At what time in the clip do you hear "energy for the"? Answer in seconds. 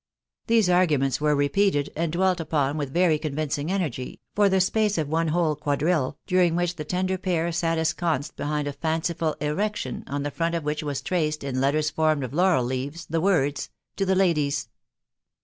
3.71-4.59